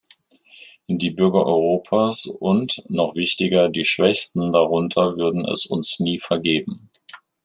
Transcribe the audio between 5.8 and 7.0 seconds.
nie vergeben.